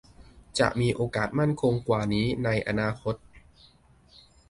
[0.59, 3.15] จะมีโอกาสมั่นคงกว่านี้ในอนาคต